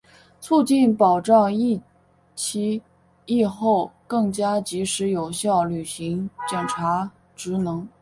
[0.39, 1.79] 促进、保障疫
[2.35, 2.81] 期、
[3.27, 7.87] 疫后更加及时有效履行检察职能